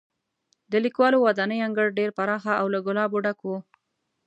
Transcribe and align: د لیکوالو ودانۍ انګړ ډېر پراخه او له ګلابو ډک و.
د 0.71 0.73
لیکوالو 0.85 1.17
ودانۍ 1.25 1.59
انګړ 1.67 1.87
ډېر 1.99 2.09
پراخه 2.17 2.53
او 2.61 2.65
له 2.73 2.79
ګلابو 2.87 3.17
ډک 3.25 3.39
و. 3.45 3.49